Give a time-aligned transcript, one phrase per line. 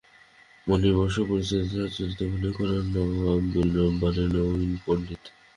[0.67, 5.23] বাণী বসু পরিচালিত চলচ্চিত্রটিতে অভিনয় করেন নওয়াব আবদুল জব্বার এবং নবীন পণ্ডিত।